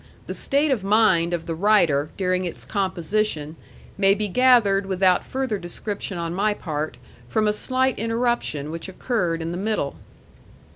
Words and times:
The 0.25 0.33
state 0.33 0.71
of 0.71 0.83
mind 0.83 1.31
of 1.31 1.45
the 1.45 1.53
writer 1.53 2.09
during 2.17 2.43
its 2.43 2.65
composition 2.65 3.55
may 3.99 4.15
be 4.15 4.27
gathered 4.29 4.87
without 4.87 5.23
further 5.23 5.59
description 5.59 6.17
on 6.17 6.33
my 6.33 6.55
part 6.55 6.97
from 7.29 7.47
a 7.47 7.53
slight 7.53 7.99
interruption 7.99 8.71
which 8.71 8.89
occurred 8.89 9.43
in 9.43 9.51
the 9.51 9.59
middle. 9.59 9.97